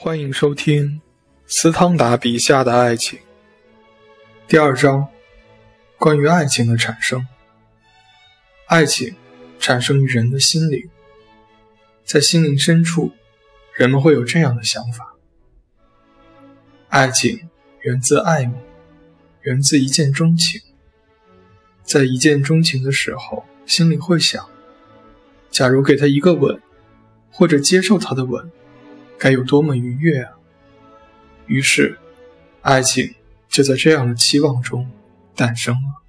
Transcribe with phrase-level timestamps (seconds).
[0.00, 1.00] 欢迎收听
[1.48, 3.18] 斯汤达笔下的爱情
[4.46, 5.08] 第二章：
[5.98, 7.26] 关于爱情的产生。
[8.66, 9.16] 爱情
[9.58, 10.88] 产生于人的心灵，
[12.04, 13.10] 在心灵深处，
[13.74, 15.16] 人们会有这样的想法：
[16.90, 18.56] 爱情源自爱慕，
[19.42, 20.60] 源自一见钟情。
[21.82, 24.48] 在一见钟情的时候，心里会想：
[25.50, 26.62] 假如给他一个吻，
[27.32, 28.48] 或者接受他的吻。
[29.18, 30.38] 该有多么愉悦啊！
[31.46, 31.98] 于是，
[32.62, 33.14] 爱情
[33.48, 34.88] 就在这样的期望中
[35.34, 36.02] 诞生了。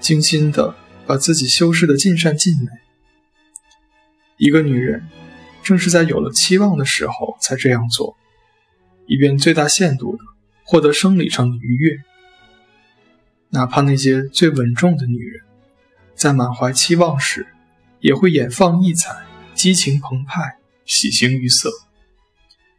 [0.00, 0.74] 精心的
[1.06, 2.70] 把自己修饰的尽善尽美。
[4.38, 5.06] 一个女人，
[5.62, 8.16] 正是在有了期望的时候才这样做，
[9.06, 10.24] 以便最大限度的
[10.64, 12.02] 获得生理上的愉悦。
[13.50, 15.42] 哪怕那些最稳重的女人，
[16.14, 17.48] 在满怀期望时，
[17.98, 19.14] 也会眼放异彩，
[19.54, 20.59] 激情澎湃。
[20.90, 21.70] 喜形于色，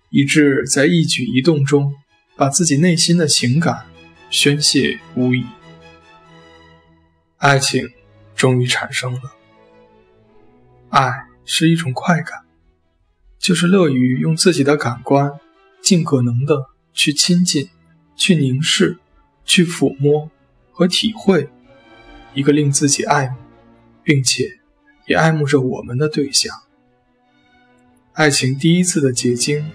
[0.10, 1.96] 以致在一举一动中
[2.36, 3.86] 把自己内心的情感
[4.30, 5.46] 宣泄无遗。
[7.38, 7.90] 爱情
[8.36, 9.22] 终于产生了。
[10.90, 11.10] 爱
[11.46, 12.42] 是一种快感，
[13.40, 15.32] 就是乐于用自己的感官
[15.82, 17.70] 尽可能的去亲近、
[18.18, 19.00] 去凝视、
[19.46, 20.30] 去抚摸
[20.74, 21.50] 和体会
[22.34, 23.38] 一个令自己爱慕，
[24.04, 24.60] 并且
[25.08, 26.54] 也爱慕着我们的对象。
[28.14, 29.72] 爱情第一次的结晶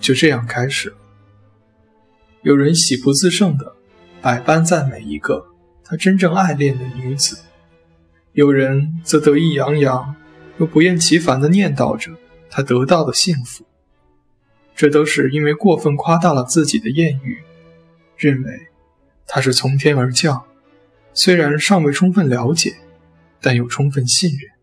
[0.00, 0.96] 就这样开始了。
[2.42, 3.76] 有人喜不自胜的
[4.20, 5.46] 百般赞美一个
[5.84, 7.38] 他真正爱恋的女子，
[8.32, 10.16] 有人则得意洋洋
[10.58, 12.10] 又不厌其烦地念叨着
[12.50, 13.64] 他得到的幸福。
[14.74, 17.38] 这都是因为过分夸大了自己的艳遇，
[18.16, 18.66] 认为
[19.28, 20.44] 他是从天而降，
[21.14, 22.74] 虽然尚未充分了解，
[23.40, 24.55] 但又充分信任。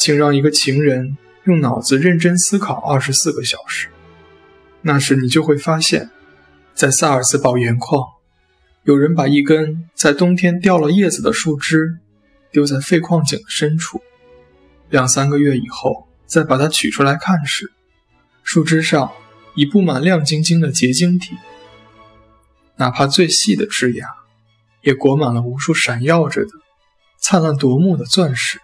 [0.00, 3.88] 请让一个情人用脑子认真思考二十四个小时，
[4.80, 6.08] 那时你就会发现，
[6.72, 8.06] 在萨尔茨堡盐矿，
[8.84, 11.98] 有人把一根在冬天掉了叶子的树枝
[12.50, 14.00] 丢在废矿井的深处，
[14.88, 17.70] 两三个月以后再把它取出来看时，
[18.42, 19.12] 树枝上
[19.54, 21.36] 已布满亮晶晶的结晶体，
[22.76, 24.08] 哪怕最细的枝芽，
[24.80, 26.52] 也裹满了无数闪耀着的、
[27.20, 28.58] 灿烂夺目的钻石。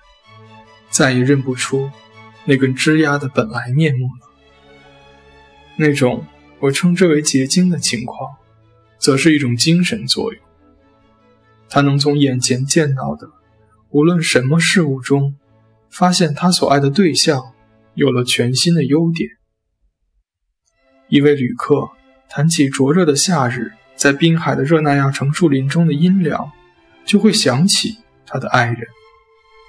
[0.96, 1.90] 再也认不出
[2.46, 4.26] 那根枝丫的本来面目了。
[5.76, 6.24] 那种
[6.58, 8.36] 我称之为结晶的情况，
[8.98, 10.42] 则是一种精神作用。
[11.68, 13.28] 他能从眼前见到的
[13.90, 15.36] 无论什么事物中，
[15.90, 17.52] 发现他所爱的对象
[17.92, 19.28] 有了全新的优点。
[21.08, 21.90] 一位旅客
[22.30, 26.52] 谈起灼热的夏日，在滨海的热那亚城树林中的阴凉，
[27.04, 28.88] 就会想起他的爱人。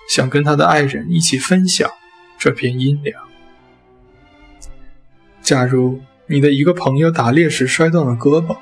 [0.07, 1.89] 想跟他的爱人一起分享
[2.37, 3.23] 这片阴凉。
[5.41, 8.57] 假如你的一个朋友打猎时摔断了胳膊，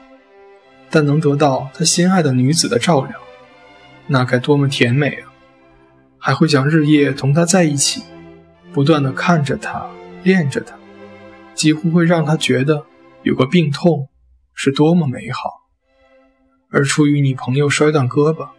[0.89, 3.13] 但能得到他心爱的女子的照料，
[4.07, 5.33] 那该多么甜美啊！
[6.17, 8.03] 还会想日夜同他在一起，
[8.72, 9.89] 不断的看着他，
[10.23, 10.75] 恋着他，
[11.53, 12.85] 几乎会让他觉得
[13.23, 14.09] 有个病痛
[14.53, 15.63] 是多么美好。
[16.72, 18.50] 而出于你朋友摔断胳膊，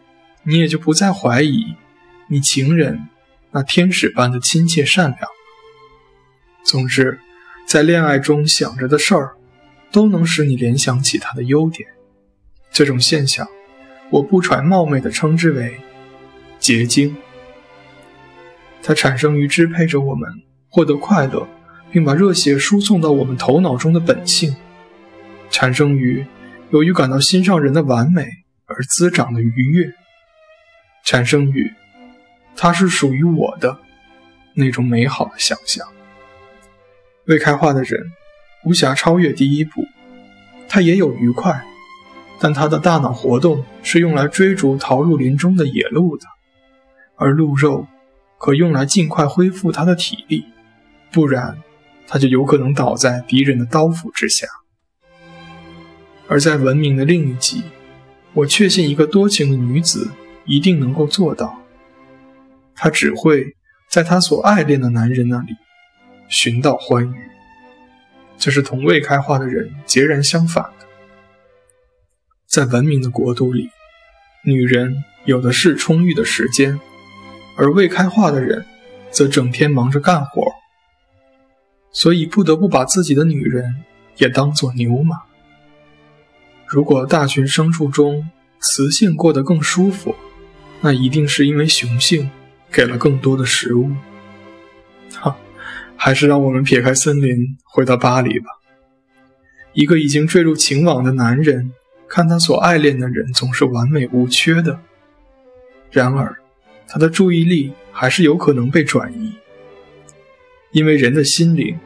[0.42, 1.74] 你也就不再怀疑。
[2.28, 3.09] 你情人
[3.53, 5.20] 那天使般的亲切善良。
[6.64, 7.20] 总之，
[7.66, 9.37] 在恋爱中想着的事儿，
[9.92, 11.88] 都能使你联想起他的优点。
[12.72, 13.48] 这种现象，
[14.10, 15.78] 我不揣冒昧地称之为
[16.59, 17.16] 结晶。
[18.82, 20.28] 它产生于支配着我们
[20.69, 21.48] 获得快乐，
[21.92, 24.53] 并把热血输送到我们头脑中的本性；
[25.50, 26.26] 产生于
[26.70, 28.26] 由于感到心上人的完美
[28.66, 29.92] 而滋长的愉悦；
[31.04, 31.72] 产生于。
[32.56, 33.78] 它是属于我的
[34.55, 35.87] 那种美好的想象。
[37.27, 38.12] 未开化的人
[38.65, 39.84] 无暇超越第一步，
[40.69, 41.65] 他也有愉快，
[42.41, 46.27] 但他的大脑活动是用来追逐逃入林中的野鹿的，
[47.16, 47.86] 而鹿肉
[48.39, 50.47] 可用来尽快恢复他的体力，
[51.13, 51.59] 不然
[52.07, 54.47] 他就有可能倒在敌人的刀斧之下。
[56.28, 57.63] 而在文明的另一极，
[58.33, 60.10] 我确信一个多情的女子
[60.45, 61.60] 一定能够做到。
[62.77, 63.57] 他只会
[63.91, 65.55] 在他所爱恋的男人那里
[66.28, 67.17] 寻到欢愉，
[68.37, 70.87] 这是同未开化的人截然相反的。
[72.47, 73.71] 在文明的国度里，
[74.45, 76.78] 女人有的是充裕的时间，
[77.57, 78.65] 而未开化的人
[79.11, 80.43] 则整天忙着干活，
[81.91, 83.84] 所以不得不把自己的女人
[84.19, 85.23] 也当作牛马。
[86.67, 88.28] 如果大群牲畜中
[88.59, 90.15] 雌性过得更舒服，
[90.81, 92.31] 那一定是因为雄性。
[92.77, 93.91] 给了更多的食物，
[95.15, 95.34] 哈，
[95.97, 98.51] 还是让我们撇开森林，回到巴黎吧。
[99.73, 101.73] 一个已经坠入情网的男人，
[102.07, 104.78] 看他所爱恋的人总是完美无缺的，
[105.91, 106.37] 然而，
[106.87, 109.33] 他的注意力还是有可能被转移，
[110.71, 111.81] 因为人的心灵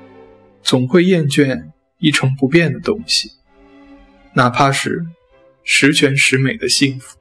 [0.60, 3.30] 总会厌倦一成不变的东西，
[4.32, 5.06] 哪怕是
[5.62, 7.16] 十全十美的幸福。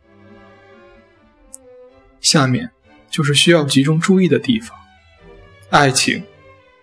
[2.20, 2.72] 下面
[3.10, 4.78] 就是需要集中注意的地方，
[5.70, 6.24] 爱情。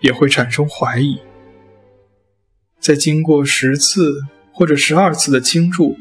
[0.00, 1.18] 也会产生怀疑。
[2.78, 4.20] 在经过十次
[4.52, 5.98] 或者十二次的倾注，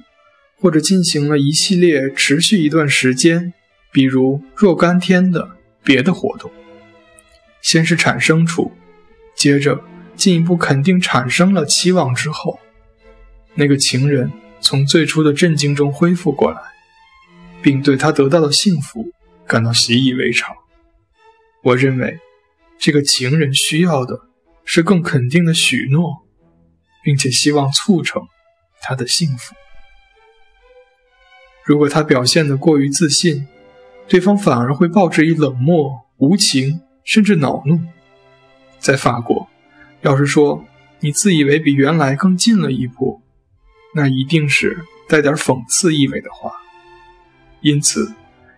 [0.60, 3.54] 或者进行了一系列持续一段时间，
[3.94, 5.52] 比如若干天的
[5.82, 6.52] 别的活动，
[7.62, 8.74] 先是产生出，
[9.34, 9.82] 接着
[10.18, 12.60] 进一步肯定产生了期望之后，
[13.56, 14.30] 那个情人
[14.60, 16.60] 从最初的震惊中恢复过来，
[17.62, 19.10] 并对他得到的幸福
[19.48, 20.56] 感到习以为常。
[21.64, 22.20] 我认为。
[22.78, 24.20] 这个情人需要的
[24.66, 26.26] 是更肯定的许诺，
[27.02, 28.22] 并且希望促成
[28.82, 29.56] 他的幸福。
[31.64, 33.48] 如果他表现得过于自信，
[34.10, 37.80] 对方反而会报之以冷漠、无情，甚至恼怒。
[38.78, 39.50] 在法国，
[40.02, 40.66] 要是说
[41.00, 43.24] 你自以为比原来更近了一步，
[43.96, 46.52] 那一定是带点讽刺意味的话。
[47.62, 48.14] 因此，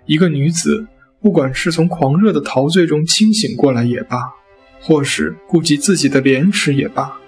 [0.08, 0.88] 一个女子。
[1.20, 4.20] 不管是从狂热的陶醉中清醒过来也罢，
[4.80, 7.20] 或是顾及自己的廉耻也罢，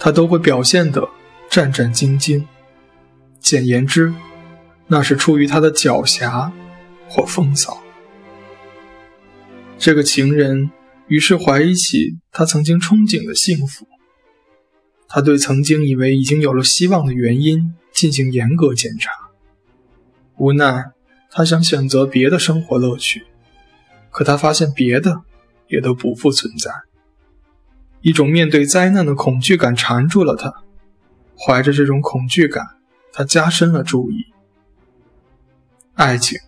[0.00, 1.08] 她都会表现得
[1.48, 2.44] 战战兢兢。
[3.38, 4.12] 简言之，
[4.88, 6.50] 那是出于她的狡黠
[7.08, 7.80] 或风骚。
[9.78, 10.68] 这个情人
[11.06, 13.86] 于是怀疑起他曾经憧憬的幸福，
[15.08, 19.12] 他对曾经以为已经有了希望的原因进行严格检查，
[20.36, 20.90] 无奈。
[21.30, 23.26] 他想选择别的生活乐趣，
[24.10, 25.22] 可他发现别的
[25.68, 26.70] 也都不复存在。
[28.00, 30.62] 一种面对灾难的恐惧感缠住了他，
[31.36, 32.66] 怀着这种恐惧感，
[33.12, 34.26] 他加深了注意。
[35.94, 36.38] 爱情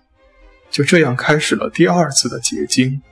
[0.71, 3.03] 就这样开始了第二次的结晶。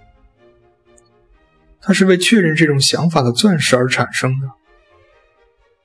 [1.81, 4.49] 他是为确认这种想法的钻石而产生的。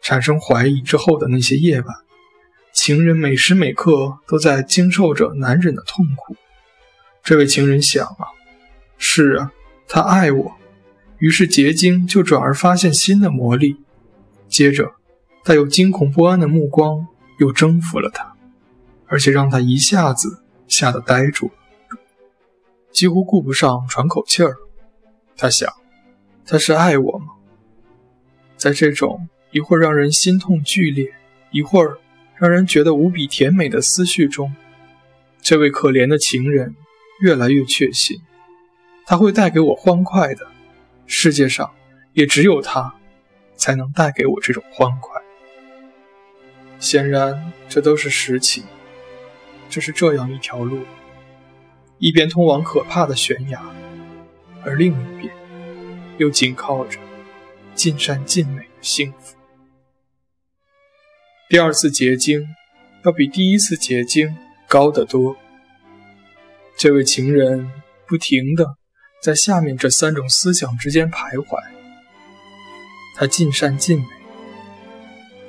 [0.01, 1.95] 产生怀疑之后的那些夜晚。
[2.85, 6.35] 情人每时每刻都在经受着难忍的痛苦。
[7.23, 8.27] 这位情人想啊，
[8.97, 9.53] 是啊，
[9.87, 10.51] 他爱我，
[11.17, 13.77] 于是结晶就转而发现新的魔力。
[14.49, 14.95] 接着，
[15.45, 17.07] 带有惊恐不安的目光
[17.39, 18.35] 又征服了他，
[19.07, 21.97] 而且让他一下子吓得呆住了，
[22.91, 24.57] 几乎顾不上喘口气儿。
[25.37, 25.71] 他想，
[26.45, 27.27] 他是爱我吗？
[28.57, 31.13] 在这种一会儿让人心痛剧烈，
[31.49, 31.97] 一会儿……
[32.43, 34.53] 让人觉得无比甜美的思绪中，
[35.41, 36.75] 这位可怜的情人
[37.21, 38.19] 越来越确信，
[39.05, 40.45] 他会带给我欢快的。
[41.05, 41.71] 世界上
[42.11, 42.95] 也只有他，
[43.55, 45.21] 才能带给我这种欢快。
[46.79, 48.65] 显然，这都是实情。
[49.69, 50.79] 这是这样一条路，
[51.97, 53.63] 一边通往可怕的悬崖，
[54.65, 55.33] 而另一边
[56.17, 56.99] 又紧靠着
[57.73, 59.37] 尽善尽美的幸福。
[61.53, 62.47] 第二次结晶
[63.05, 64.35] 要比第一次结晶
[64.67, 65.37] 高得多。
[66.75, 67.71] 这位情人
[68.07, 68.77] 不停地
[69.21, 71.61] 在下面这三种思想之间徘徊。
[73.15, 74.05] 他尽善尽美，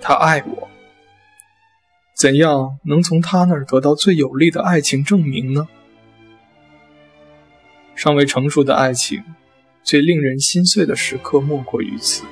[0.03, 0.69] 他爱我。
[2.15, 5.67] 怎样能从他那儿得到最有力的爱情证明呢？
[7.95, 9.25] 尚未成熟的爱情，
[9.83, 12.25] 最令人心碎的时刻莫过于此，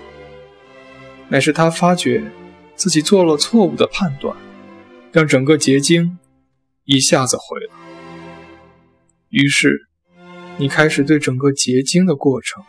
[1.29, 2.23] 乃是他发觉。
[2.83, 4.37] 自己做了错误的判断，
[5.13, 6.19] 让整个结晶
[6.83, 7.73] 一下子毁了。
[9.29, 9.87] 于是，
[10.57, 12.65] 你开始对整个结晶的过程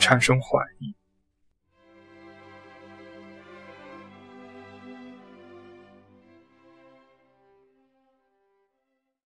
[0.00, 0.99] 产生怀疑。